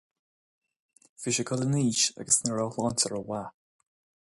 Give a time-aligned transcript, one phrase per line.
[1.25, 3.53] Bhí sé ag dul in aois agus ní raibh a shláinte rómhaith.